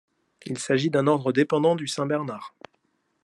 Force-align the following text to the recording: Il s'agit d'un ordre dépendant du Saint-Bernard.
Il 0.47 0.57
s'agit 0.57 0.89
d'un 0.89 1.05
ordre 1.05 1.31
dépendant 1.31 1.75
du 1.75 1.87
Saint-Bernard. 1.87 2.55